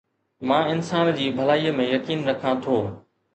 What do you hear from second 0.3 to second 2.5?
مان انسان جي ڀلائي ۾ يقين